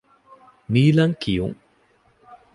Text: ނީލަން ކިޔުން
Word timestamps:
ނީލަން 0.71 1.15
ކިޔުން 1.21 1.57